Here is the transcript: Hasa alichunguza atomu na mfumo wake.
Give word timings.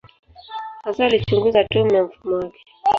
Hasa 0.83 1.05
alichunguza 1.05 1.59
atomu 1.59 1.91
na 1.91 2.03
mfumo 2.03 2.35
wake. 2.35 2.65